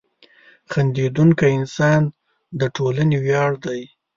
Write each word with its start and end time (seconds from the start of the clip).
•خندېدونکی 0.71 1.49
انسان 1.57 2.01
د 2.59 2.61
ټولنې 2.75 3.17
ویاړ 3.23 3.51
دی. 3.65 3.81